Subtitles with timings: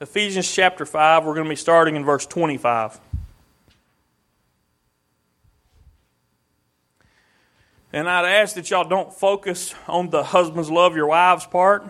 [0.00, 3.00] Ephesians chapter 5, we're going to be starting in verse 25.
[7.92, 11.84] And I'd ask that y'all don't focus on the husbands love your wives part.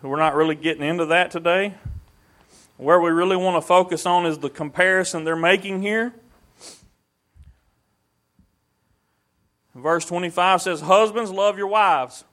[0.00, 1.74] We're not really getting into that today.
[2.76, 6.14] Where we really want to focus on is the comparison they're making here.
[9.74, 12.24] Verse 25 says, Husbands, love your wives,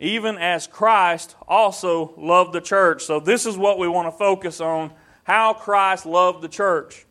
[0.00, 3.04] even as Christ also loved the church.
[3.04, 4.90] So, this is what we want to focus on
[5.22, 7.06] how Christ loved the church.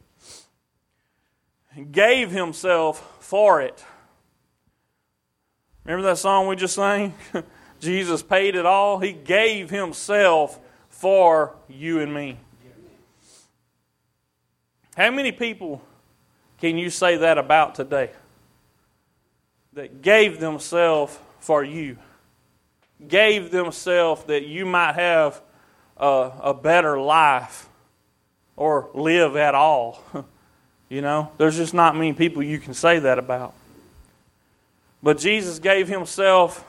[1.73, 3.85] He gave himself for it.
[5.85, 7.13] Remember that song we just sang?
[7.79, 8.99] Jesus paid it all.
[8.99, 10.59] He gave himself
[10.89, 12.37] for you and me.
[14.97, 15.81] How many people
[16.59, 18.11] can you say that about today?
[19.73, 21.97] That gave themselves for you,
[23.07, 25.41] gave themselves that you might have
[25.97, 27.69] a, a better life
[28.55, 30.03] or live at all.
[30.89, 33.53] you know, there's just not many people you can say that about.
[35.01, 36.65] But Jesus gave himself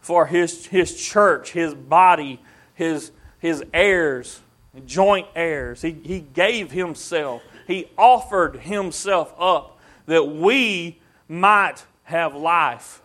[0.00, 2.40] for his, his church, his body,
[2.74, 4.40] his, his heirs,
[4.86, 5.82] joint heirs.
[5.82, 13.02] He, he gave himself, he offered himself up that we might have life.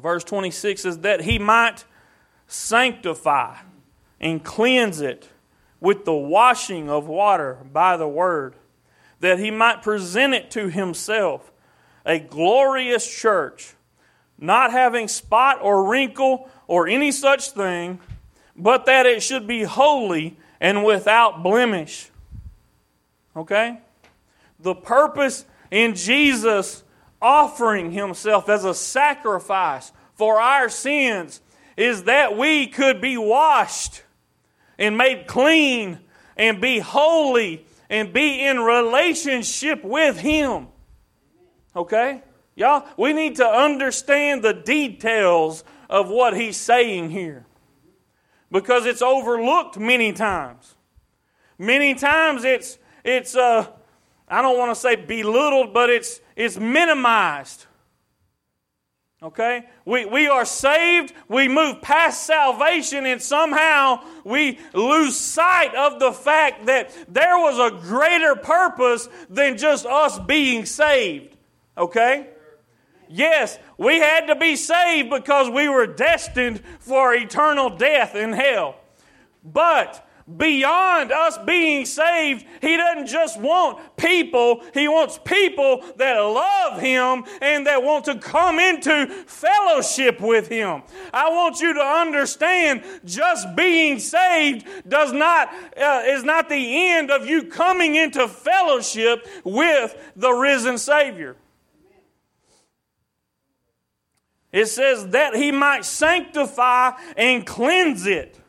[0.00, 1.84] Verse 26 says, that he might
[2.46, 3.56] sanctify
[4.20, 5.28] and cleanse it
[5.80, 8.54] with the washing of water by the word
[9.20, 11.52] that he might present it to himself,
[12.04, 13.74] a glorious church,
[14.38, 18.00] not having spot or wrinkle or any such thing,
[18.56, 22.10] but that it should be holy and without blemish.
[23.36, 23.78] Okay?
[24.58, 26.82] The purpose in Jesus
[27.22, 31.40] offering himself as a sacrifice for our sins
[31.76, 34.02] is that we could be washed
[34.78, 35.98] and made clean
[36.36, 40.68] and be holy and be in relationship with Him.
[41.74, 42.22] Okay?
[42.54, 47.44] Y'all, we need to understand the details of what He's saying here
[48.50, 50.76] because it's overlooked many times.
[51.58, 53.66] Many times it's, it's uh,
[54.30, 57.66] I don't want to say belittled, but it's, it's minimized.
[59.22, 59.66] Okay?
[59.84, 66.12] We, we are saved, we move past salvation, and somehow we lose sight of the
[66.12, 71.36] fact that there was a greater purpose than just us being saved.
[71.76, 72.28] Okay?
[73.08, 78.76] Yes, we had to be saved because we were destined for eternal death in hell.
[79.44, 86.80] But beyond us being saved, He doesn't just want people, He wants people that love
[86.80, 90.82] Him and that want to come into fellowship with Him.
[91.12, 97.10] I want you to understand just being saved does not, uh, is not the end
[97.10, 101.36] of you coming into fellowship with the risen Savior.
[104.52, 108.39] It says that He might sanctify and cleanse it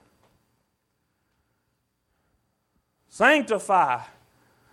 [3.11, 4.01] Sanctify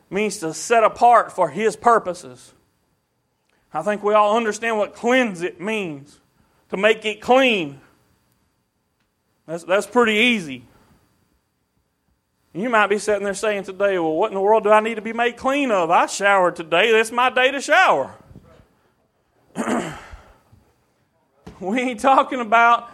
[0.08, 2.54] means to set apart for His purposes.
[3.74, 6.20] I think we all understand what cleanse it means
[6.70, 7.80] to make it clean.
[9.46, 10.64] That's, that's pretty easy.
[12.54, 14.94] You might be sitting there saying today, well, what in the world do I need
[14.94, 15.90] to be made clean of?
[15.90, 16.92] I showered today.
[16.92, 18.14] That's my day to shower.
[21.60, 22.88] we ain't talking about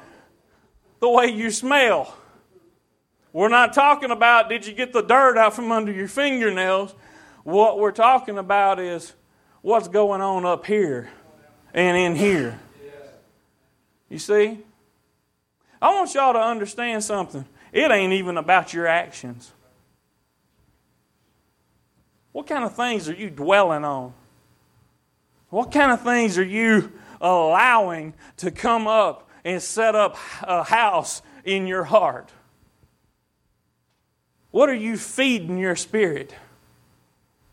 [1.00, 2.16] the way you smell.
[3.34, 6.94] We're not talking about did you get the dirt out from under your fingernails.
[7.42, 9.12] What we're talking about is
[9.60, 11.10] what's going on up here
[11.74, 12.60] and in here.
[14.08, 14.60] You see?
[15.82, 17.44] I want y'all to understand something.
[17.72, 19.50] It ain't even about your actions.
[22.30, 24.14] What kind of things are you dwelling on?
[25.50, 31.20] What kind of things are you allowing to come up and set up a house
[31.44, 32.30] in your heart?
[34.54, 36.32] What are you feeding your spirit?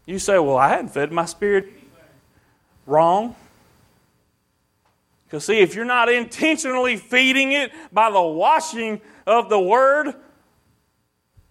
[0.05, 1.67] You say, Well, I hadn't fed my spirit.
[2.85, 3.35] Wrong.
[5.25, 10.13] Because, see, if you're not intentionally feeding it by the washing of the Word,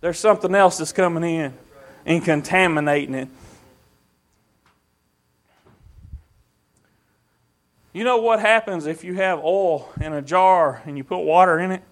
[0.00, 1.52] there's something else that's coming in
[2.06, 3.28] and contaminating it.
[7.92, 11.58] You know what happens if you have oil in a jar and you put water
[11.58, 11.82] in it?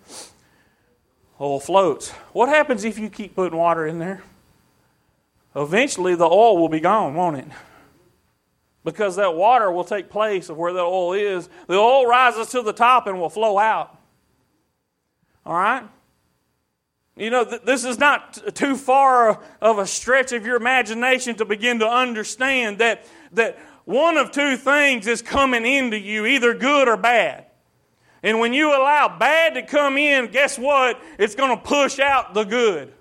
[1.41, 2.11] Oil floats.
[2.33, 4.23] What happens if you keep putting water in there?
[5.55, 7.49] Eventually, the oil will be gone, won't it?
[8.85, 11.49] Because that water will take place of where the oil is.
[11.67, 13.99] The oil rises to the top and will flow out.
[15.45, 15.85] All right?
[17.17, 21.35] You know, th- this is not t- too far of a stretch of your imagination
[21.37, 26.55] to begin to understand that, that one of two things is coming into you, either
[26.55, 27.47] good or bad.
[28.23, 31.01] And when you allow bad to come in, guess what?
[31.19, 32.93] It's going to push out the good.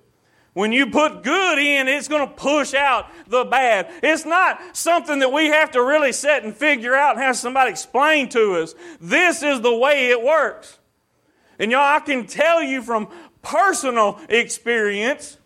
[0.53, 3.91] When you put good in, it's going to push out the bad.
[4.01, 7.69] It's not something that we have to really sit and figure out and have somebody
[7.69, 8.73] explain to us.
[8.99, 10.79] This is the way it works.
[11.59, 13.07] And y'all, I can tell you from
[13.43, 15.37] personal experience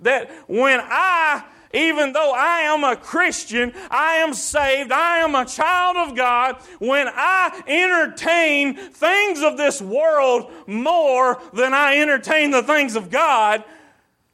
[0.00, 5.44] that when I even though I am a Christian, I am saved, I am a
[5.44, 12.62] child of God, when I entertain things of this world more than I entertain the
[12.62, 13.64] things of God,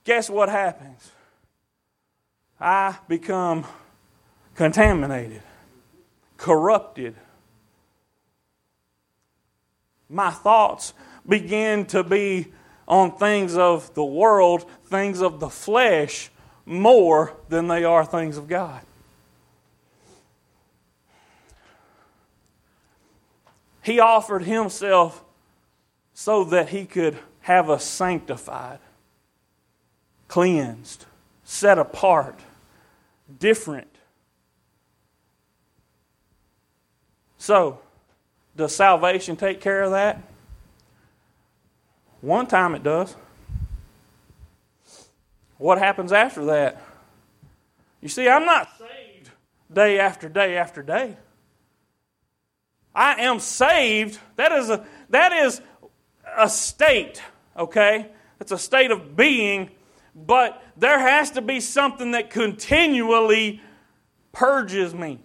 [0.04, 1.10] guess what happens?
[2.60, 3.66] I become
[4.54, 5.42] contaminated,
[6.36, 7.16] corrupted.
[10.08, 10.94] My thoughts
[11.26, 12.52] begin to be
[12.86, 16.30] on things of the world, things of the flesh,
[16.66, 18.80] more than they are things of God.
[23.82, 25.22] He offered himself
[26.14, 28.78] so that he could have us sanctified,
[30.28, 31.04] cleansed,
[31.44, 32.40] set apart,
[33.38, 33.88] different.
[37.36, 37.80] So,
[38.56, 40.22] does salvation take care of that?
[42.22, 43.14] One time it does.
[45.58, 46.82] What happens after that?
[48.00, 49.30] You see, I'm not saved
[49.72, 51.16] day after day after day.
[52.94, 54.18] I am saved.
[54.36, 55.60] That is a that is
[56.36, 57.22] a state,
[57.56, 58.10] okay?
[58.40, 59.70] It's a state of being,
[60.14, 63.62] but there has to be something that continually
[64.32, 65.20] purges me.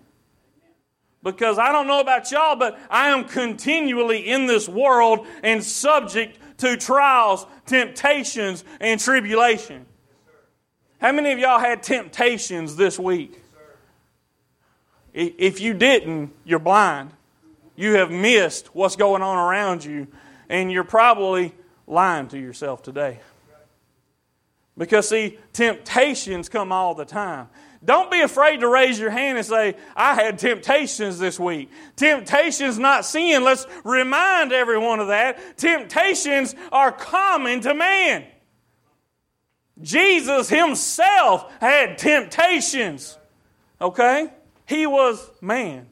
[1.22, 6.40] Because I don't know about y'all, but I am continually in this world and subject
[6.60, 9.86] to trials, temptations, and tribulation.
[11.00, 13.42] How many of y'all had temptations this week?
[15.14, 17.12] If you didn't, you're blind.
[17.76, 20.08] You have missed what's going on around you,
[20.50, 21.54] and you're probably
[21.88, 23.20] lying to yourself today.
[24.78, 27.48] Because, see, temptations come all the time.
[27.84, 31.70] Don't be afraid to raise your hand and say, I had temptations this week.
[31.96, 33.46] Temptations not sin.
[33.46, 35.58] Let's remind everyone of that.
[35.58, 38.26] Temptations are common to man.
[39.82, 43.18] Jesus himself had temptations.
[43.82, 44.30] Okay?
[44.66, 45.88] He was man.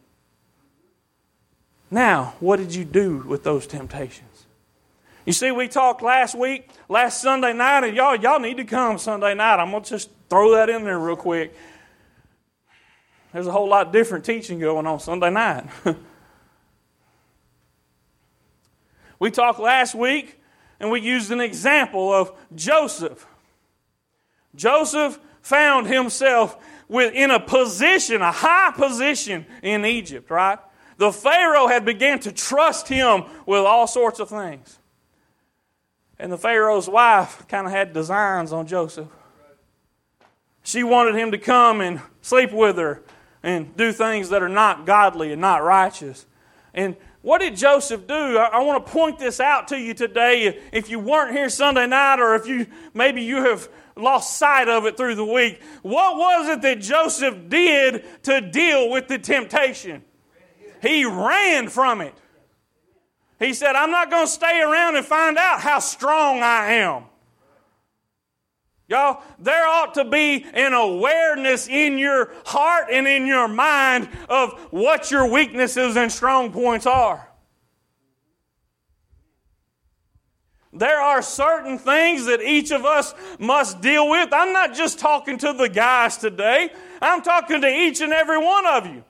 [1.90, 4.46] Now, what did you do with those temptations?
[5.26, 8.98] You see, we talked last week, last Sunday night, and y'all, y'all need to come
[8.98, 9.60] Sunday night.
[9.60, 11.54] I'm going to just throw that in there real quick.
[13.34, 15.66] There's a whole lot different teaching going on Sunday night.
[19.20, 20.40] we talked last week,
[20.80, 23.26] and we used an example of Joseph.
[24.56, 26.58] Joseph found himself
[26.90, 30.60] in a position, a high position in Egypt, right?
[30.98, 34.80] The Pharaoh had begun to trust him with all sorts of things.
[36.20, 39.08] And the Pharaoh's wife kind of had designs on Joseph.
[40.64, 43.04] She wanted him to come and sleep with her
[43.44, 46.26] and do things that are not godly and not righteous.
[46.74, 46.98] And
[47.28, 48.38] what did Joseph do?
[48.38, 50.62] I, I want to point this out to you today.
[50.72, 54.86] If you weren't here Sunday night, or if you maybe you have lost sight of
[54.86, 55.62] it through the week.
[55.82, 60.06] What was it that Joseph did to deal with the temptation?
[60.82, 62.14] He ran from it.
[63.40, 67.04] He said, I'm not going to stay around and find out how strong I am.
[68.90, 74.58] Y'all, there ought to be an awareness in your heart and in your mind of
[74.72, 77.27] what your weaknesses and strong points are.
[80.78, 84.30] There are certain things that each of us must deal with.
[84.32, 88.66] I'm not just talking to the guys today, I'm talking to each and every one
[88.66, 89.04] of you.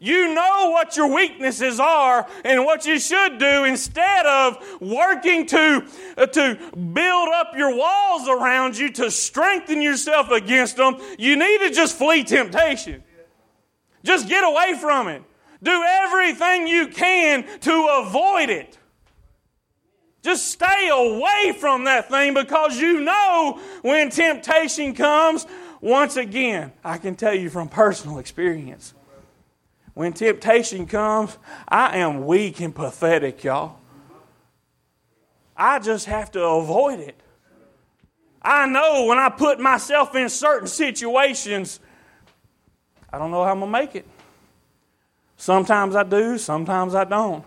[0.00, 5.84] You know what your weaknesses are and what you should do instead of working to,
[6.16, 10.98] uh, to build up your walls around you to strengthen yourself against them.
[11.18, 13.02] You need to just flee temptation.
[14.04, 15.22] Just get away from it.
[15.62, 18.77] Do everything you can to avoid it.
[20.28, 25.46] Just stay away from that thing because you know when temptation comes,
[25.80, 28.92] once again, I can tell you from personal experience.
[29.94, 33.78] When temptation comes, I am weak and pathetic, y'all.
[35.56, 37.18] I just have to avoid it.
[38.42, 41.80] I know when I put myself in certain situations,
[43.10, 44.06] I don't know how I'm going to make it.
[45.38, 47.46] Sometimes I do, sometimes I don't.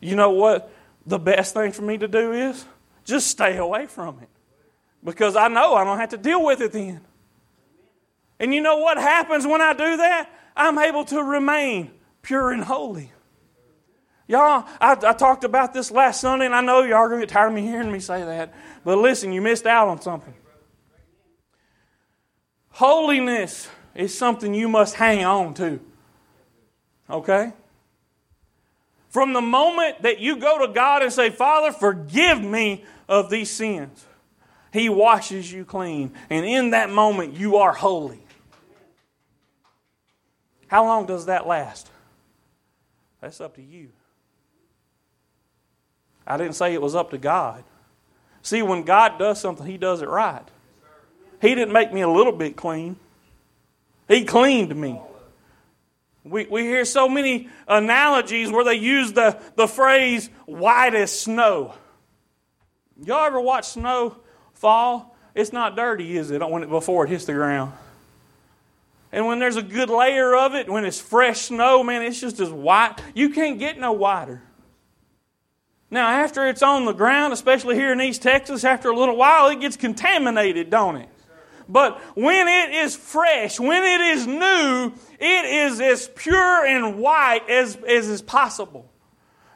[0.00, 0.72] You know what?
[1.06, 2.64] The best thing for me to do is
[3.04, 4.28] just stay away from it.
[5.04, 7.00] Because I know I don't have to deal with it then.
[8.40, 10.28] And you know what happens when I do that?
[10.56, 13.12] I'm able to remain pure and holy.
[14.28, 17.26] Y'all, I, I, talked about this last Sunday, and I know y'all are going to
[17.26, 18.52] get tired of me hearing me say that.
[18.84, 20.34] But listen, you missed out on something.
[22.70, 25.78] Holiness is something you must hang on to.
[27.08, 27.52] Okay?
[29.16, 33.48] From the moment that you go to God and say, Father, forgive me of these
[33.48, 34.04] sins,
[34.74, 36.12] He washes you clean.
[36.28, 38.20] And in that moment, you are holy.
[40.66, 41.88] How long does that last?
[43.22, 43.88] That's up to you.
[46.26, 47.64] I didn't say it was up to God.
[48.42, 50.44] See, when God does something, He does it right.
[51.40, 52.96] He didn't make me a little bit clean,
[54.08, 55.00] He cleaned me.
[56.28, 61.74] We, we hear so many analogies where they use the, the phrase white as snow.
[63.02, 64.16] Y'all ever watch snow
[64.54, 65.16] fall?
[65.34, 67.72] It's not dirty, is it, when it, before it hits the ground?
[69.12, 72.40] And when there's a good layer of it, when it's fresh snow, man, it's just
[72.40, 72.96] as white.
[73.14, 74.42] You can't get no whiter.
[75.90, 79.48] Now, after it's on the ground, especially here in East Texas, after a little while,
[79.48, 81.08] it gets contaminated, don't it?
[81.68, 87.48] But when it is fresh, when it is new, it is as pure and white
[87.48, 88.90] as, as is possible.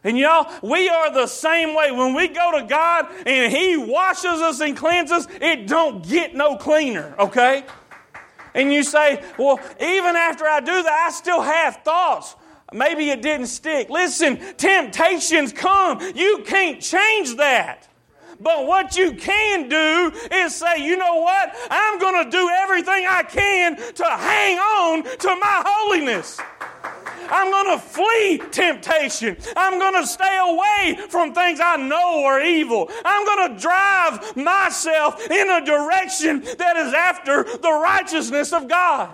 [0.03, 1.93] And y'all, we are the same way.
[1.93, 6.57] When we go to God and He washes us and cleanses it don't get no
[6.57, 7.65] cleaner, okay?
[8.55, 12.35] And you say, well, even after I do that, I still have thoughts.
[12.73, 13.91] Maybe it didn't stick.
[13.91, 16.01] Listen, temptations come.
[16.15, 17.89] You can't change that.
[18.41, 21.55] But what you can do is say, you know what?
[21.71, 26.41] I'm going to do everything I can to hang on to my holiness.
[27.33, 29.37] I'm going to flee temptation.
[29.57, 32.91] I'm going to stay away from things I know are evil.
[33.05, 39.13] I'm going to drive myself in a direction that is after the righteousness of God.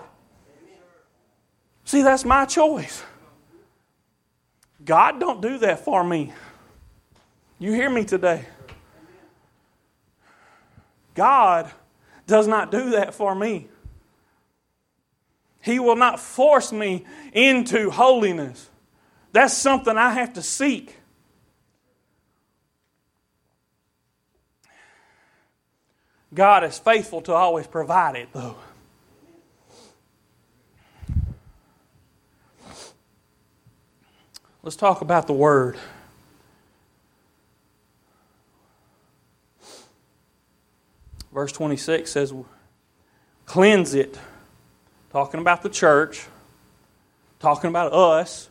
[1.85, 3.03] See, that's my choice.
[4.85, 6.33] God don't do that for me.
[7.59, 8.47] You hear me today?
[11.17, 11.73] God
[12.27, 13.67] does not do that for me.
[15.63, 18.71] He will not force me into holiness.
[19.33, 20.97] That's something I have to seek.
[26.33, 28.57] God is faithful to always provide it, though.
[34.63, 35.77] Let's talk about the Word.
[41.37, 42.33] Verse 26 says,
[43.45, 44.19] Cleanse it.
[45.13, 46.25] Talking about the church,
[47.41, 48.49] talking about us,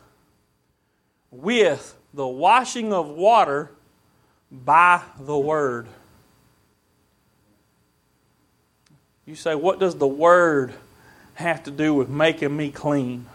[1.32, 3.72] with the washing of water
[4.52, 5.88] by the Word.
[9.26, 10.72] You say, What does the Word
[11.34, 13.26] have to do with making me clean?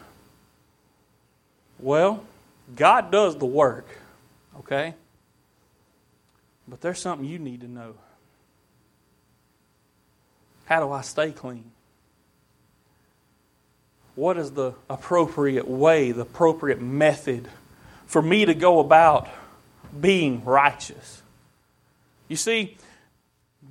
[1.77, 2.23] Well,
[2.73, 3.89] God does the work,
[4.59, 4.93] okay?
[6.69, 7.95] But there's something you need to know.
[10.71, 11.69] How do I stay clean?
[14.15, 17.49] What is the appropriate way, the appropriate method
[18.05, 19.27] for me to go about
[19.99, 21.23] being righteous?
[22.29, 22.77] You see,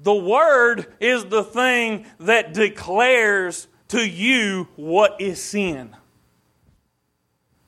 [0.03, 5.97] the Word is the thing that declares to you what is sin.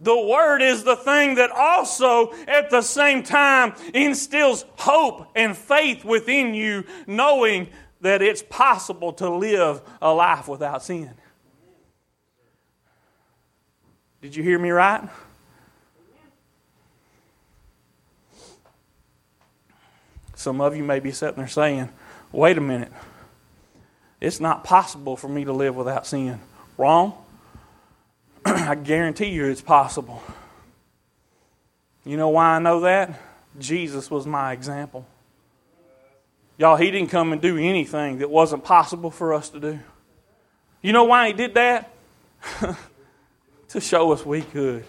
[0.03, 6.05] The Word is the thing that also, at the same time, instills hope and faith
[6.05, 7.69] within you, knowing
[8.03, 11.11] that it's possible to live a life without sin.
[14.21, 15.09] Did you hear me right?
[20.35, 21.89] Some of you may be sitting there saying,
[22.33, 22.93] wait a minute,
[24.21, 26.41] it's not possible for me to live without sin.
[26.77, 27.15] Wrong.
[28.45, 30.21] I guarantee you it's possible.
[32.05, 33.21] You know why I know that?
[33.59, 35.07] Jesus was my example.
[36.63, 39.81] Y'all, he didn't come and do anything that wasn't possible for us to do.
[40.81, 41.91] You know why he did that?
[43.71, 44.85] to show us we could.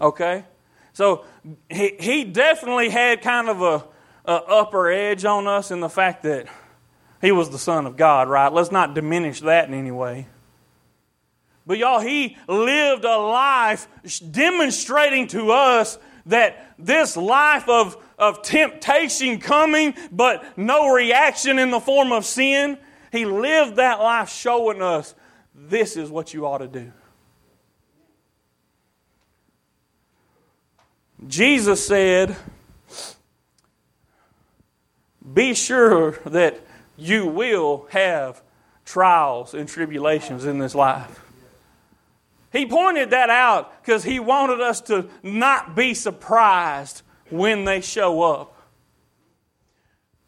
[0.00, 0.46] Okay?
[0.94, 1.26] So
[1.68, 3.84] he, he definitely had kind of a,
[4.24, 6.46] a upper edge on us in the fact that
[7.20, 8.50] he was the Son of God, right?
[8.50, 10.26] Let's not diminish that in any way.
[11.66, 13.86] But y'all, he lived a life
[14.30, 21.80] demonstrating to us that this life of, of temptation coming, but no reaction in the
[21.80, 22.78] form of sin,
[23.12, 25.14] he lived that life showing us
[25.54, 26.92] this is what you ought to do.
[31.26, 32.36] Jesus said,
[35.34, 36.60] be sure that
[36.96, 38.42] you will have
[38.84, 41.29] trials and tribulations in this life.
[42.52, 48.22] He pointed that out because he wanted us to not be surprised when they show
[48.22, 48.56] up.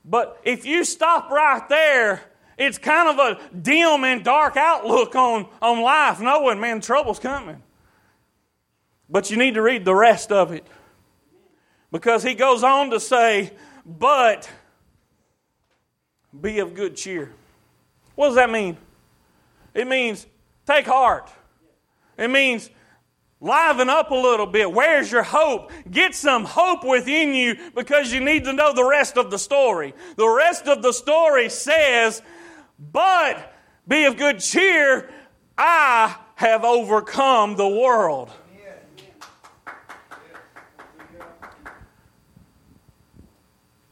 [0.04, 2.22] But if you stop right there,
[2.58, 7.62] it's kind of a dim and dark outlook on, on life, knowing, man, trouble's coming.
[9.08, 10.66] But you need to read the rest of it.
[11.90, 13.52] Because he goes on to say,
[13.84, 14.48] but
[16.40, 17.32] be of good cheer.
[18.14, 18.76] What does that mean?
[19.74, 20.26] It means
[20.66, 21.30] take heart.
[22.16, 22.70] It means
[23.40, 24.72] liven up a little bit.
[24.72, 25.70] Where's your hope?
[25.90, 29.94] Get some hope within you because you need to know the rest of the story.
[30.16, 32.22] The rest of the story says,
[32.78, 33.52] But
[33.86, 35.10] be of good cheer,
[35.58, 38.30] I have overcome the world.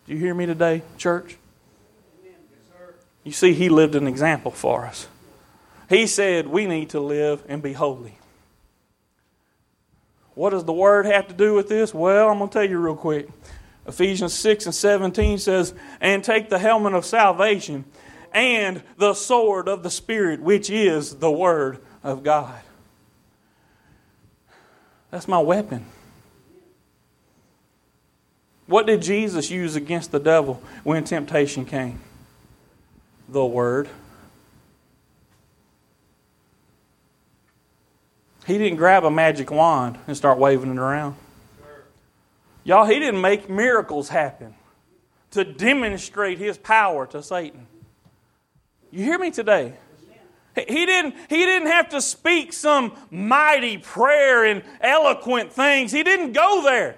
[0.07, 1.37] Do you hear me today, church?
[3.23, 5.07] You see, he lived an example for us.
[5.91, 8.17] He said we need to live and be holy.
[10.35, 11.93] What does the word have to do with this?
[11.93, 13.29] Well, I'm going to tell you real quick.
[13.87, 17.85] Ephesians 6 and 17 says, And take the helmet of salvation
[18.33, 22.61] and the sword of the Spirit, which is the Word of God.
[25.11, 25.85] That's my weapon.
[28.67, 32.01] What did Jesus use against the devil when temptation came?
[33.29, 33.89] The Word.
[38.51, 41.15] He didn't grab a magic wand and start waving it around.
[42.65, 44.57] Y'all, he didn't make miracles happen
[45.31, 47.69] to demonstrate his power to Satan.
[48.91, 49.75] You hear me today?
[50.57, 55.93] He didn't, he didn't have to speak some mighty prayer and eloquent things.
[55.93, 56.97] He didn't go there.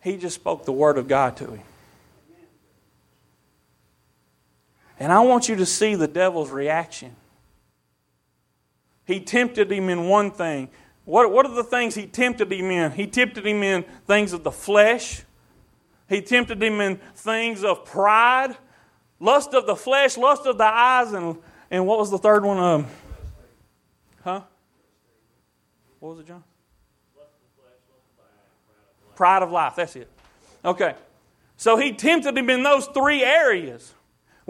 [0.00, 1.64] He just spoke the word of God to him.
[4.96, 7.16] And I want you to see the devil's reaction.
[9.10, 10.68] He tempted him in one thing.
[11.04, 12.92] What, what are the things he tempted him in?
[12.92, 15.24] He tempted him in things of the flesh.
[16.08, 18.56] He tempted him in things of pride,
[19.18, 21.38] lust of the flesh, lust of the eyes, and,
[21.72, 22.58] and what was the third one?
[22.58, 22.86] Um,
[24.22, 24.42] huh?
[25.98, 26.44] What was it, John?
[29.16, 29.74] Pride of life.
[29.74, 30.08] That's it.
[30.64, 30.94] Okay.
[31.56, 33.92] So he tempted him in those three areas.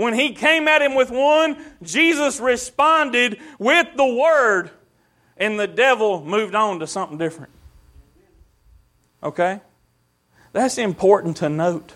[0.00, 4.70] When he came at him with one, Jesus responded with the word,
[5.36, 7.52] and the devil moved on to something different.
[9.22, 9.60] Okay?
[10.54, 11.92] That's important to note.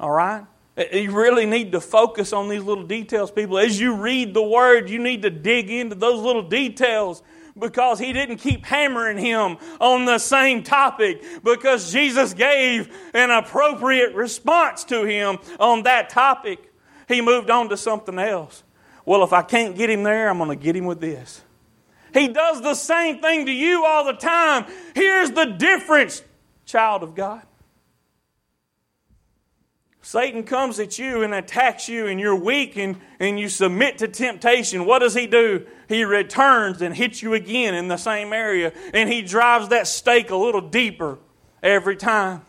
[0.00, 0.46] All right?
[0.78, 3.58] Eh, eh, you really need to focus on these little details, people.
[3.58, 7.22] As you read the word, you need to dig into those little details
[7.58, 14.14] because he didn't keep hammering him on the same topic because Jesus gave an appropriate
[14.14, 16.72] response to him on that topic.
[17.08, 18.62] He moved on to something else.
[19.04, 21.42] Well, if I can't get him there, I'm going to get him with this.
[22.14, 24.66] He does the same thing to you all the time.
[24.94, 26.22] Here's the difference,
[26.66, 27.42] child of God.
[30.04, 34.08] Satan comes at you and attacks you, and you're weak and, and you submit to
[34.08, 34.84] temptation.
[34.84, 35.64] What does he do?
[35.88, 40.30] He returns and hits you again in the same area, and he drives that stake
[40.30, 41.18] a little deeper
[41.62, 42.42] every time.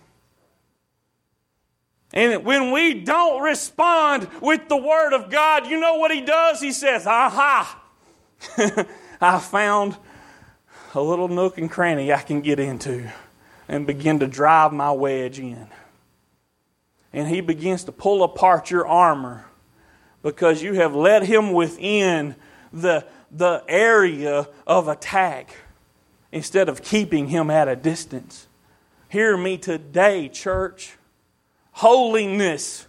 [2.11, 6.59] And when we don't respond with the Word of God, you know what he does?
[6.59, 7.81] He says, Aha!
[9.21, 9.95] I found
[10.95, 13.11] a little nook and cranny I can get into
[13.67, 15.67] and begin to drive my wedge in
[17.13, 19.45] and he begins to pull apart your armor
[20.23, 22.36] because you have let him within
[22.71, 25.56] the, the area of attack
[26.32, 28.47] instead of keeping him at a distance.
[29.10, 30.97] Hear me today, church.
[31.73, 32.88] Holiness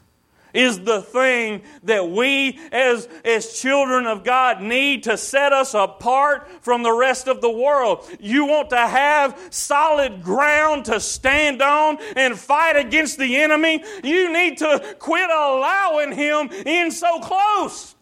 [0.55, 6.49] is the thing that we as, as children of God need to set us apart
[6.62, 8.09] from the rest of the world.
[8.21, 13.83] You want to have solid ground to stand on and fight against the enemy?
[14.03, 17.95] You need to quit allowing him in so close.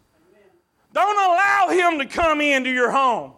[0.93, 3.33] Don't allow him to come into your home.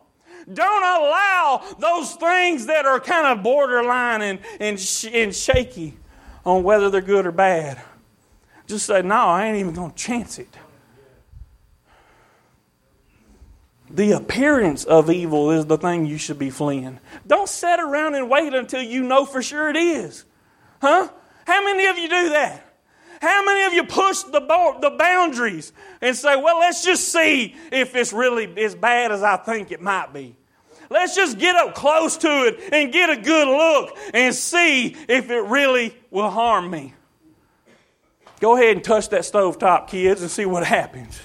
[0.51, 5.97] Don't allow those things that are kind of borderline and, and, sh- and shaky
[6.45, 7.82] on whether they're good or bad
[8.67, 10.49] just say, no, I ain't even going to chance it.
[13.89, 16.99] The appearance of evil is the thing you should be fleeing.
[17.28, 20.25] Don't sit around and wait until you know for sure it is.
[20.82, 21.10] Huh?
[21.45, 22.65] How many of you do that?
[23.21, 24.39] How many of you push the,
[24.82, 29.38] the boundaries and say, well, let's just see if it's really as bad as I
[29.38, 30.36] think it might be?
[30.89, 35.30] Let's just get up close to it and get a good look and see if
[35.30, 36.93] it really will harm me.
[38.45, 41.19] Go ahead and touch that stove top, kids, and see what happens.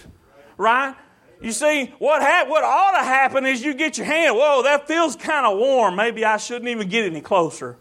[0.56, 0.94] Right?
[1.42, 4.88] You see, what, ha- what ought to happen is you get your hand, whoa, that
[4.88, 5.96] feels kind of warm.
[5.96, 7.76] Maybe I shouldn't even get any closer.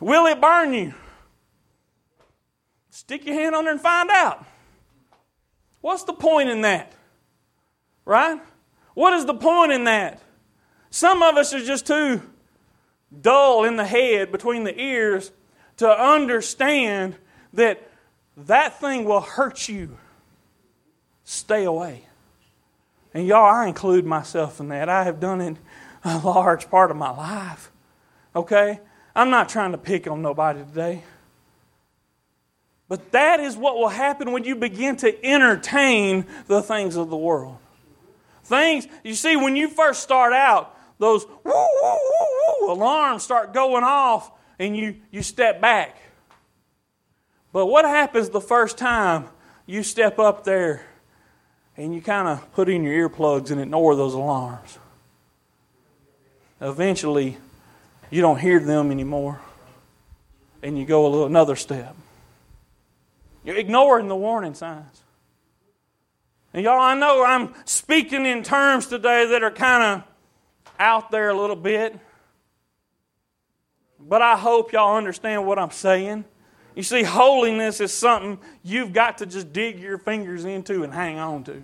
[0.00, 0.92] Will it burn you?
[2.90, 4.44] Stick your hand there and find out.
[5.82, 6.92] What's the point in that?
[8.04, 8.40] Right?
[8.94, 10.20] What is the point in that?
[10.90, 12.22] Some of us are just too
[13.20, 15.30] dull in the head between the ears
[15.76, 17.18] to understand
[17.54, 17.88] that
[18.36, 19.98] that thing will hurt you.
[21.24, 22.06] Stay away.
[23.14, 24.88] And y'all, I include myself in that.
[24.88, 25.56] I have done it
[26.04, 27.70] a large part of my life.
[28.34, 28.80] Okay?
[29.14, 31.02] I'm not trying to pick on nobody today.
[32.88, 37.16] But that is what will happen when you begin to entertain the things of the
[37.16, 37.56] world.
[38.44, 43.54] Things, you see, when you first start out, those woo, woo, woo, woo alarms start
[43.54, 45.96] going off and you, you step back.
[47.52, 49.26] But what happens the first time
[49.66, 50.86] you step up there
[51.76, 54.78] and you kind of put in your earplugs and ignore those alarms?
[56.60, 57.36] Eventually,
[58.10, 59.40] you don't hear them anymore
[60.62, 61.94] and you go a little another step.
[63.44, 65.02] You're ignoring the warning signs.
[66.54, 70.04] And y'all, I know I'm speaking in terms today that are kind of
[70.78, 71.98] out there a little bit.
[73.98, 76.24] But I hope y'all understand what I'm saying.
[76.74, 81.18] You see, holiness is something you've got to just dig your fingers into and hang
[81.18, 81.62] on to.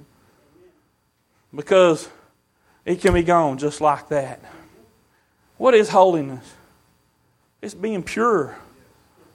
[1.54, 2.08] Because
[2.84, 4.40] it can be gone just like that.
[5.56, 6.54] What is holiness?
[7.60, 8.56] It's being pure,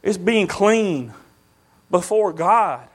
[0.01, 1.13] it's being clean
[1.91, 2.87] before God,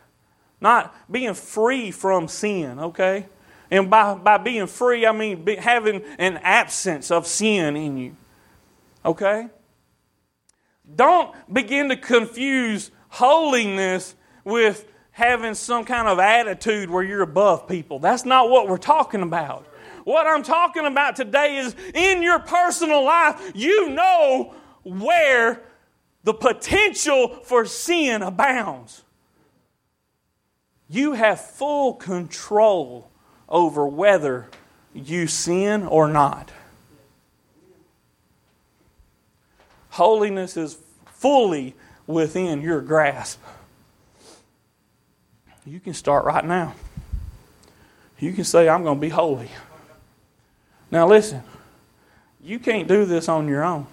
[0.61, 3.27] not being free from sin, okay?
[3.71, 8.17] And by, by being free, I mean be, having an absence of sin in you,
[9.05, 9.49] okay?
[10.95, 17.99] Don't begin to confuse holiness with having some kind of attitude where you're above people.
[17.99, 19.67] That's not what we're talking about.
[20.05, 25.63] What I'm talking about today is in your personal life, you know where
[26.25, 29.03] the potential for sin abounds.
[30.89, 33.11] You have full control
[33.49, 34.49] over whether
[34.95, 36.51] you sin or not.
[39.99, 41.75] Holiness is fully
[42.07, 43.41] within your grasp.
[45.67, 46.77] You can start right now.
[48.21, 49.49] You can say, I'm going to be holy.
[50.93, 51.43] Now, listen,
[52.41, 53.89] you can't do this on your own.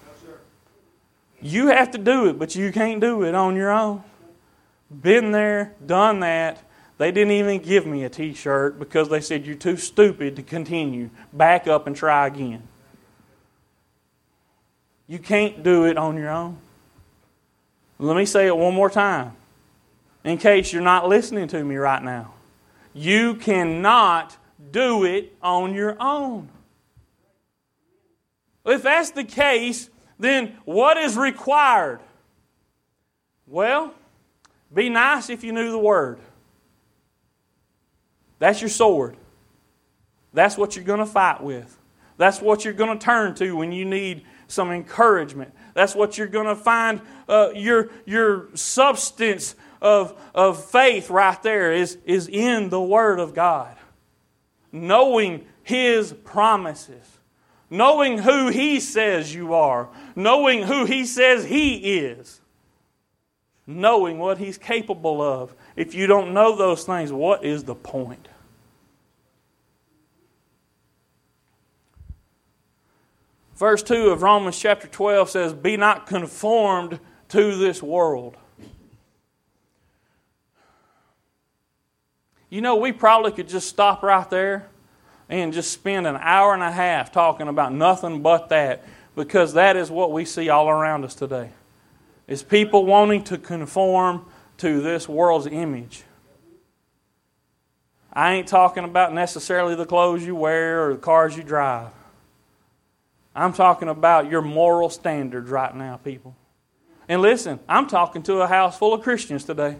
[1.42, 4.04] You have to do it, but you can't do it on your own.
[5.02, 6.62] Been there, done that.
[7.00, 10.44] They didn't even give me a t shirt because they said, You're too stupid to
[10.44, 11.10] continue.
[11.34, 12.62] Back up and try again.
[15.08, 16.58] You can't do it on your own.
[18.00, 19.34] Let me say it one more time
[20.24, 22.34] in case you're not listening to me right now.
[22.94, 24.36] You cannot
[24.72, 26.50] do it on your own.
[28.66, 32.00] If that's the case, then what is required?
[33.48, 33.94] Well,
[34.74, 36.20] be nice if you knew the word.
[38.40, 39.16] That's your sword.
[40.34, 41.78] That's what you're going to fight with.
[42.18, 45.54] That's what you're going to turn to when you need some encouragement.
[45.74, 51.74] That's what you're going to find uh, your, your substance of, of faith right there
[51.74, 53.76] is, is in the Word of God.
[54.72, 57.20] Knowing His promises,
[57.70, 62.42] knowing who He says you are, knowing who He says He is,
[63.68, 65.56] knowing what He's capable of.
[65.76, 68.28] If you don't know those things, what is the point?
[73.56, 78.36] Verse 2 of Romans chapter 12 says, Be not conformed to this world.
[82.50, 84.68] You know, we probably could just stop right there
[85.30, 88.84] and just spend an hour and a half talking about nothing but that
[89.16, 91.50] because that is what we see all around us today.
[92.28, 94.26] Is people wanting to conform
[94.58, 96.04] to this world's image.
[98.12, 101.92] I ain't talking about necessarily the clothes you wear or the cars you drive.
[103.36, 106.36] I'm talking about your moral standards right now, people.
[107.08, 109.78] And listen, I'm talking to a house full of Christians today.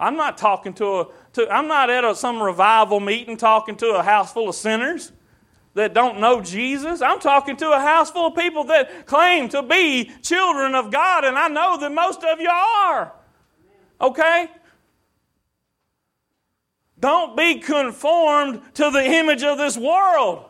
[0.00, 3.94] I'm not talking to a to, I'm not at a, some revival meeting talking to
[3.94, 5.12] a house full of sinners
[5.74, 7.00] that don't know Jesus.
[7.00, 11.24] I'm talking to a house full of people that claim to be children of God,
[11.24, 13.12] and I know that most of you are.
[14.00, 14.50] Okay?
[16.98, 20.44] Don't be conformed to the image of this world.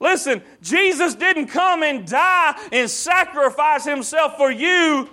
[0.00, 5.08] Listen, Jesus didn't come and die and sacrifice himself for you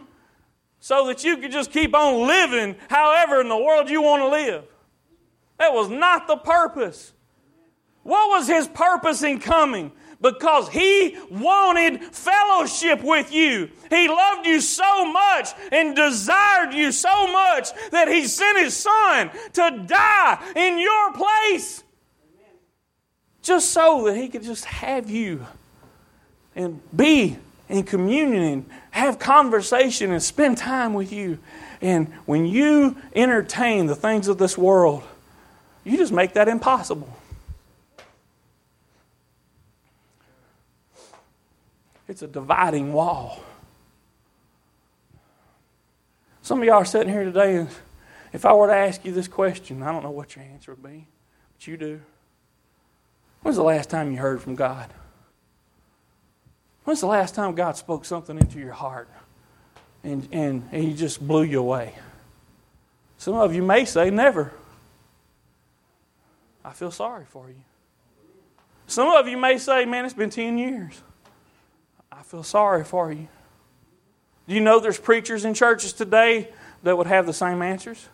[0.79, 4.29] so that you could just keep on living however in the world you want to
[4.29, 4.63] live.
[5.59, 7.13] That was not the purpose.
[8.03, 9.91] What was his purpose in coming?
[10.21, 13.69] Because he wanted fellowship with you.
[13.89, 19.29] He loved you so much and desired you so much that he sent his son
[19.53, 21.83] to die in your place.
[23.47, 25.47] Just so that he could just have you
[26.53, 27.37] and be
[27.69, 31.39] in communion and have conversation and spend time with you.
[31.79, 35.01] And when you entertain the things of this world,
[35.85, 37.07] you just make that impossible.
[42.09, 43.41] It's a dividing wall.
[46.41, 47.69] Some of y'all are sitting here today, and
[48.33, 50.83] if I were to ask you this question, I don't know what your answer would
[50.83, 51.07] be,
[51.55, 52.01] but you do.
[53.47, 54.93] When's the last time you heard from God?
[56.83, 59.07] When's the last time God spoke something into your heart
[60.03, 61.93] and, and, and He just blew you away?
[63.17, 64.51] Some of you may say, never.
[66.65, 67.63] I feel sorry for you.
[68.85, 71.01] Some of you may say, man, it's been 10 years.
[72.11, 73.29] I feel sorry for you.
[74.45, 76.49] Do you know there's preachers in churches today
[76.83, 78.09] that would have the same answers?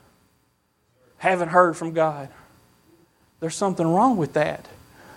[1.17, 2.29] Haven't heard from God.
[3.39, 4.67] There's something wrong with that.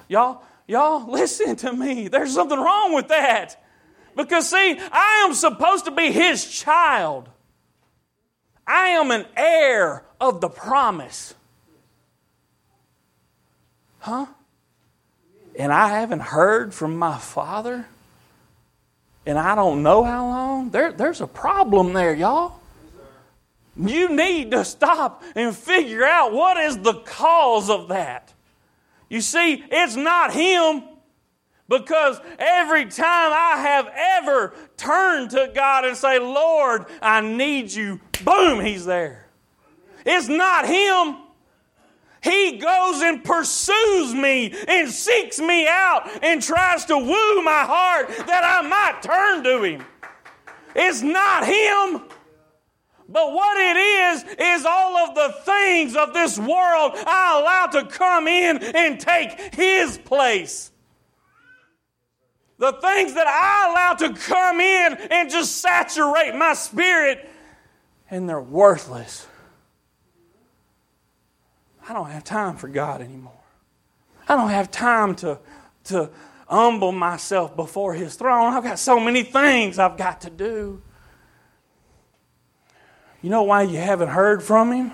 [0.08, 2.08] Y'all, Y'all, listen to me.
[2.08, 3.62] There's something wrong with that.
[4.14, 7.28] Because, see, I am supposed to be his child.
[8.66, 11.34] I am an heir of the promise.
[13.98, 14.26] Huh?
[15.58, 17.86] And I haven't heard from my father,
[19.24, 20.70] and I don't know how long.
[20.70, 22.60] There, there's a problem there, y'all.
[23.76, 28.32] You need to stop and figure out what is the cause of that.
[29.08, 30.84] You see, it's not Him
[31.68, 38.00] because every time I have ever turned to God and say, Lord, I need you,
[38.24, 39.26] boom, He's there.
[40.04, 41.16] It's not Him.
[42.22, 48.08] He goes and pursues me and seeks me out and tries to woo my heart
[48.26, 49.84] that I might turn to Him.
[50.74, 52.02] It's not Him.
[53.08, 57.86] But what it is, is all of the things of this world I allow to
[57.86, 60.72] come in and take His place.
[62.58, 67.28] The things that I allow to come in and just saturate my spirit,
[68.10, 69.26] and they're worthless.
[71.88, 73.32] I don't have time for God anymore.
[74.28, 75.38] I don't have time to,
[75.84, 76.10] to
[76.48, 78.54] humble myself before His throne.
[78.54, 80.82] I've got so many things I've got to do.
[83.22, 84.92] You know why you haven't heard from him?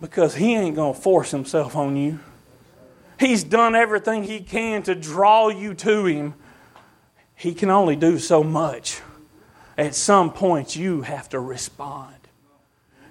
[0.00, 2.20] Because he ain't going to force himself on you.
[3.18, 6.34] He's done everything he can to draw you to him.
[7.34, 9.00] He can only do so much.
[9.76, 12.14] At some point, you have to respond.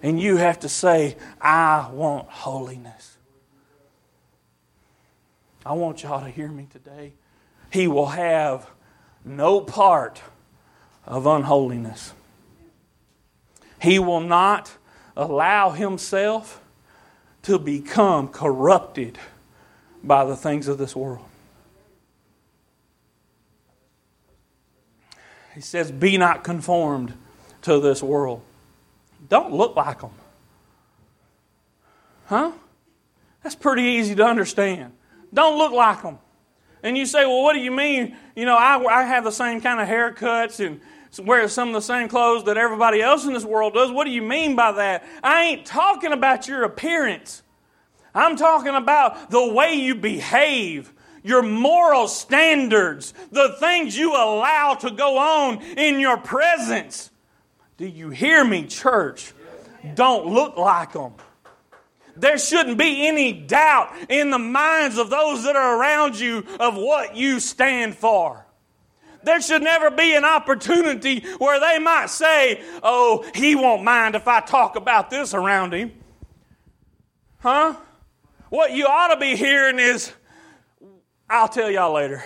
[0.01, 3.17] And you have to say, I want holiness.
[5.65, 7.13] I want y'all to hear me today.
[7.69, 8.69] He will have
[9.23, 10.21] no part
[11.05, 12.13] of unholiness.
[13.83, 14.71] He will not
[15.17, 16.61] allow himself
[17.41, 19.19] to become corrupted
[20.01, 21.25] by the things of this world.
[25.53, 27.13] He says, Be not conformed
[27.63, 28.41] to this world.
[29.27, 30.11] Don't look like them.
[32.27, 32.53] Huh?
[33.43, 34.93] That's pretty easy to understand.
[35.33, 36.19] Don't look like them.
[36.83, 38.15] And you say, Well, what do you mean?
[38.33, 40.79] You know, I, I have the same kind of haircuts and
[41.19, 43.91] wears some of the same clothes that everybody else in this world does.
[43.91, 45.05] What do you mean by that?
[45.23, 47.43] I ain't talking about your appearance.
[48.15, 50.91] I'm talking about the way you behave,
[51.23, 57.11] your moral standards, the things you allow to go on in your presence.
[57.77, 59.33] Do you hear me, church?
[59.95, 61.13] Don't look like them.
[62.15, 66.75] There shouldn't be any doubt in the minds of those that are around you of
[66.75, 68.42] what you stand for
[69.23, 74.27] there should never be an opportunity where they might say, Oh, he won't mind if
[74.27, 75.91] I talk about this around him.
[77.39, 77.75] Huh?
[78.49, 80.13] What you ought to be hearing is,
[81.29, 82.23] I'll tell y'all later.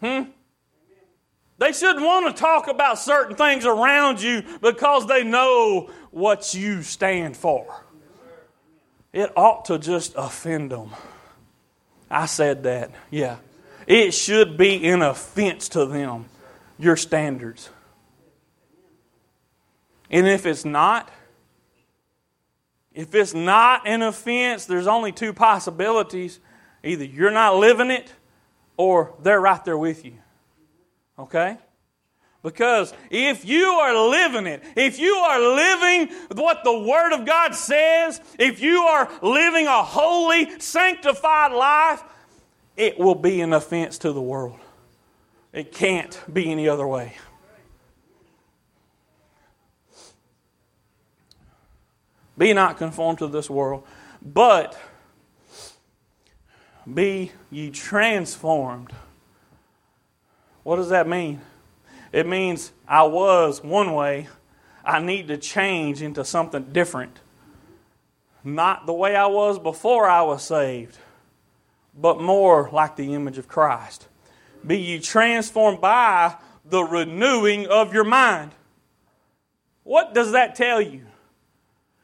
[0.00, 0.22] Hmm?
[1.58, 6.82] They shouldn't want to talk about certain things around you because they know what you
[6.82, 7.84] stand for.
[9.12, 10.90] It ought to just offend them.
[12.10, 13.36] I said that, yeah.
[13.86, 16.26] It should be an offense to them,
[16.78, 17.70] your standards.
[20.10, 21.10] And if it's not,
[22.92, 26.38] if it's not an offense, there's only two possibilities.
[26.82, 28.12] Either you're not living it
[28.76, 30.14] or they're right there with you.
[31.18, 31.58] Okay?
[32.42, 37.54] Because if you are living it, if you are living what the Word of God
[37.54, 42.02] says, if you are living a holy, sanctified life,
[42.76, 44.58] it will be an offense to the world.
[45.52, 47.16] It can't be any other way.
[52.36, 53.86] Be not conformed to this world,
[54.20, 54.76] but
[56.92, 58.92] be ye transformed.
[60.64, 61.40] What does that mean?
[62.12, 64.28] It means I was one way,
[64.84, 67.20] I need to change into something different.
[68.42, 70.98] Not the way I was before I was saved,
[71.96, 74.08] but more like the image of Christ.
[74.66, 78.52] Be ye transformed by the renewing of your mind.
[79.82, 81.06] What does that tell you?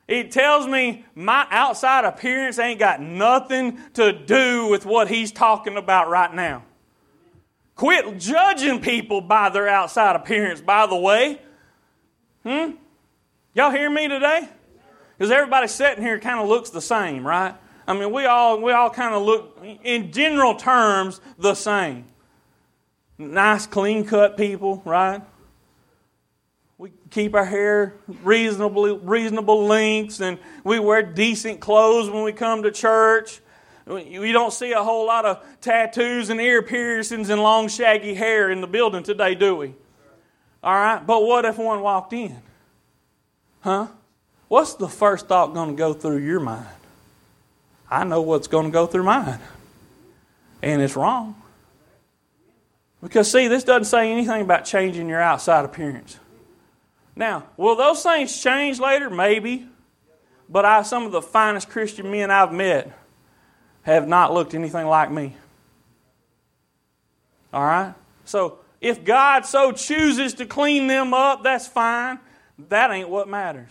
[0.06, 5.76] It tells me my outside appearance ain't got nothing to do with what he's talking
[5.76, 6.64] about right now.
[7.76, 11.40] Quit judging people by their outside appearance, by the way.
[12.42, 12.72] Hmm?
[13.54, 14.48] Y'all hear me today?
[15.16, 17.54] Because everybody sitting here kind of looks the same, right?
[17.90, 22.04] I mean, we all, we all kind of look, in general terms, the same.
[23.18, 25.22] Nice, clean cut people, right?
[26.78, 32.62] we keep our hair reasonably reasonable lengths and we wear decent clothes when we come
[32.62, 33.40] to church.
[33.86, 38.50] We don't see a whole lot of tattoos and ear piercings and long shaggy hair
[38.50, 39.74] in the building today do we?
[40.62, 42.40] All right but what if one walked in?
[43.60, 43.88] Huh?
[44.48, 46.79] What's the first thought going to go through your mind
[47.90, 49.40] i know what's going to go through mine
[50.62, 51.34] and it's wrong
[53.02, 56.18] because see this doesn't say anything about changing your outside appearance
[57.20, 59.10] now, will those things change later?
[59.10, 59.66] Maybe.
[60.48, 62.96] But I, some of the finest Christian men I've met
[63.82, 65.36] have not looked anything like me.
[67.52, 67.94] All right?
[68.24, 72.18] So, if God so chooses to clean them up, that's fine.
[72.70, 73.70] That ain't what matters.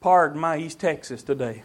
[0.00, 1.62] Pardon my East Texas today.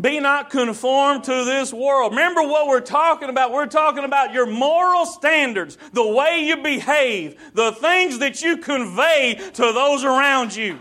[0.00, 2.12] Be not conformed to this world.
[2.12, 3.52] Remember what we're talking about.
[3.52, 9.34] We're talking about your moral standards, the way you behave, the things that you convey
[9.54, 10.78] to those around you.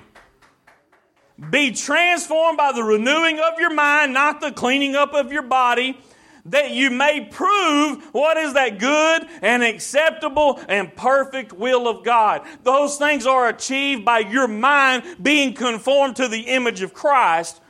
[1.49, 5.97] Be transformed by the renewing of your mind, not the cleaning up of your body,
[6.45, 12.41] that you may prove what is that good and acceptable and perfect will of God.
[12.63, 17.61] Those things are achieved by your mind being conformed to the image of Christ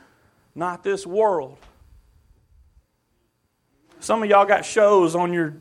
[0.60, 1.56] not this world.
[3.98, 5.54] Some of y'all got shows on your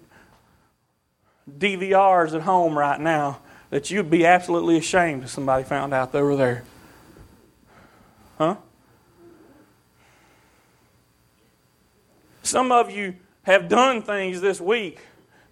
[1.50, 6.22] DVRs at home right now that you'd be absolutely ashamed if somebody found out they
[6.22, 6.64] were there.
[8.38, 8.58] Huh?
[12.44, 15.00] Some of you have done things this week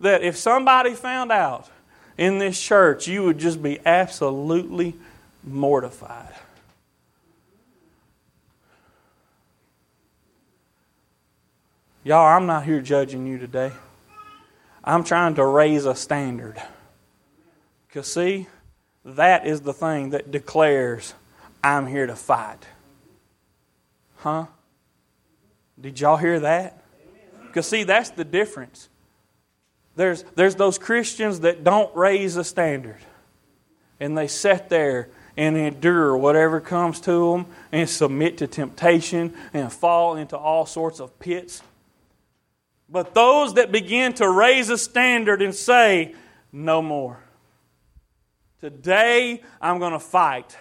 [0.01, 1.69] that if somebody found out
[2.17, 4.93] in this church, you would just be absolutely
[5.41, 6.33] mortified.
[12.07, 13.69] Y'all, I'm not here judging you today.
[14.81, 16.55] I'm trying to raise a standard.
[17.85, 18.47] Because, see,
[19.03, 21.13] that is the thing that declares
[21.61, 22.65] I'm here to fight.
[24.19, 24.45] Huh?
[25.81, 26.81] Did y'all hear that?
[27.45, 28.87] Because, see, that's the difference.
[29.97, 33.01] There's, there's those Christians that don't raise a standard,
[33.99, 39.73] and they sit there and endure whatever comes to them and submit to temptation and
[39.73, 41.61] fall into all sorts of pits
[42.89, 46.15] but those that begin to raise a standard and say,
[46.51, 47.23] no more.
[48.61, 50.57] Today, I'm going to fight.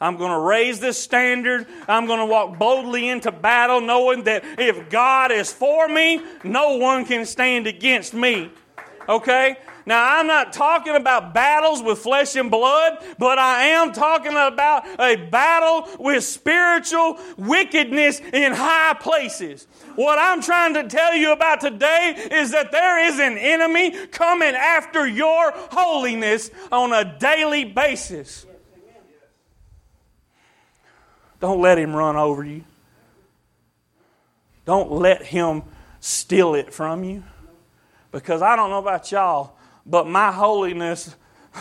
[0.00, 1.66] I'm going to raise this standard.
[1.88, 6.76] I'm going to walk boldly into battle, knowing that if God is for me, no
[6.76, 8.50] one can stand against me.
[9.08, 9.56] Okay?
[9.84, 14.86] Now, I'm not talking about battles with flesh and blood, but I am talking about
[15.00, 19.66] a battle with spiritual wickedness in high places.
[19.96, 24.54] What I'm trying to tell you about today is that there is an enemy coming
[24.54, 28.46] after your holiness on a daily basis.
[31.40, 32.64] Don't let him run over you.
[34.64, 35.64] Don't let him
[35.98, 37.24] steal it from you.
[38.12, 39.56] Because I don't know about y'all,
[39.86, 41.14] but my holiness,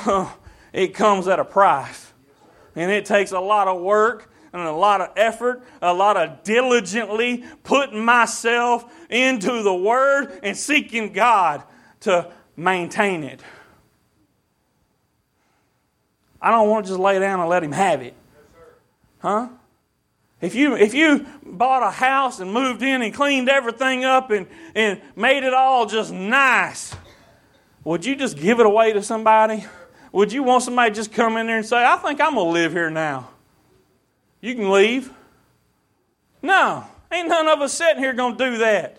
[0.74, 2.14] it comes at a price.
[2.76, 6.44] And it takes a lot of work and a lot of effort, a lot of
[6.44, 11.64] diligently putting myself into the Word and seeking God
[12.02, 13.42] to maintain it.
[16.42, 18.16] I don't want to just lay down and let Him have it.
[19.20, 19.50] Huh?
[20.42, 24.48] If you, if you bought a house and moved in and cleaned everything up and,
[24.74, 26.96] and made it all just nice,
[27.84, 29.66] would you just give it away to somebody?
[30.12, 32.52] Would you want somebody just come in there and say, I think I'm going to
[32.52, 33.30] live here now?
[34.42, 35.12] You can leave.
[36.42, 38.98] No, ain't none of us sitting here going to do that.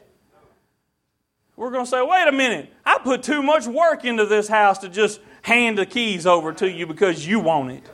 [1.57, 4.79] We're going to say, wait a minute, I put too much work into this house
[4.79, 7.85] to just hand the keys over to you because you want it.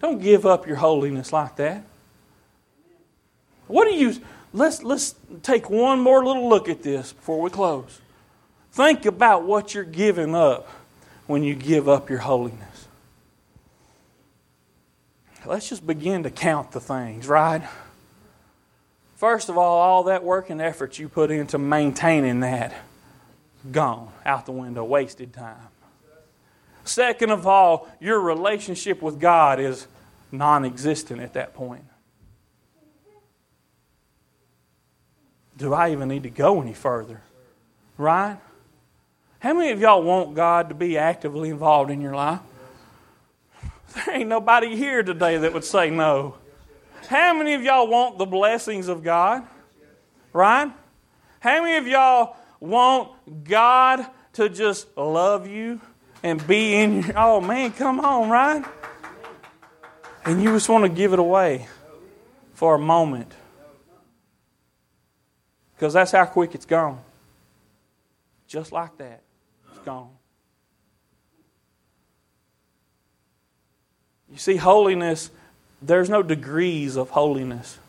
[0.00, 1.84] Don't give up your holiness like that.
[3.66, 4.16] What do you
[4.52, 8.00] let's let's take one more little look at this before we close.
[8.72, 10.68] Think about what you're giving up
[11.26, 12.88] when you give up your holiness.
[15.44, 17.62] Let's just begin to count the things, right?
[19.16, 22.74] First of all, all that work and effort you put into maintaining that,
[23.70, 25.68] gone, out the window, wasted time.
[26.84, 29.86] Second of all, your relationship with God is
[30.32, 31.84] non existent at that point.
[35.62, 37.22] Do I even need to go any further?
[37.96, 38.36] Right?
[39.38, 42.40] How many of y'all want God to be actively involved in your life?
[43.94, 46.34] There ain't nobody here today that would say no.
[47.06, 49.46] How many of y'all want the blessings of God?
[50.32, 50.72] Right?
[51.38, 55.80] How many of y'all want God to just love you
[56.24, 57.12] and be in your.
[57.16, 58.64] Oh, man, come on, right?
[60.24, 61.68] And you just want to give it away
[62.54, 63.32] for a moment.
[65.82, 67.00] Because that's how quick it's gone.
[68.46, 69.20] Just like that,
[69.68, 70.10] it's gone.
[74.30, 75.32] You see, holiness,
[75.82, 77.80] there's no degrees of holiness.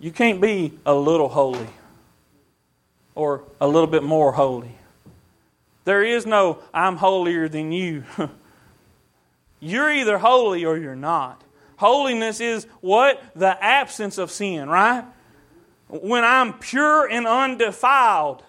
[0.00, 1.68] You can't be a little holy
[3.14, 4.74] or a little bit more holy.
[5.84, 8.02] There is no, I'm holier than you.
[9.60, 11.40] You're either holy or you're not.
[11.76, 13.22] Holiness is what?
[13.36, 15.04] The absence of sin, right?
[15.88, 18.42] When I'm pure and undefiled.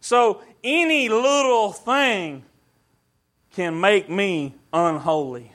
[0.00, 2.44] So any little thing
[3.52, 5.52] can make me unholy.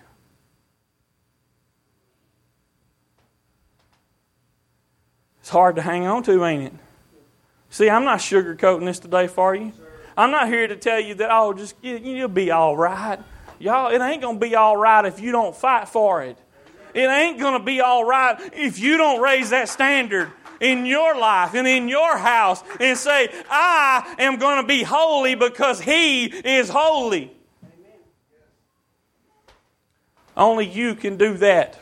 [5.39, 6.73] It's hard to hang on to, ain't it?
[7.71, 9.73] See, I'm not sugarcoating this today for you.
[10.15, 13.19] I'm not here to tell you that, oh, just you'll be all right.
[13.57, 16.37] Y'all, it ain't going to be all right if you don't fight for it.
[16.93, 21.17] It ain't going to be all right if you don't raise that standard in your
[21.17, 26.25] life and in your house and say, I am going to be holy because He
[26.25, 27.31] is holy.
[30.35, 31.78] Only you can do that.